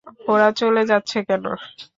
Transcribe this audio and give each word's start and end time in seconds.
ওরা 0.27 0.47
চলে 0.59 0.81
যাচ্ছে 0.91 1.17
কেন? 1.27 1.43